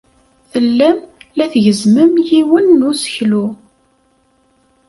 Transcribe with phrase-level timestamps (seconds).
[0.51, 0.97] Tellam
[1.37, 3.45] la tgezzmem yiwen n useklu.